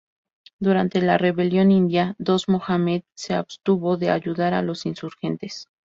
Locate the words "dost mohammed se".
2.17-3.35